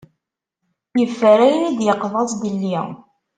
Yeffer 0.99 1.39
ayen 1.45 1.63
i 1.69 1.71
d-yeqḍa 1.77 2.23
zgelli. 2.31 2.77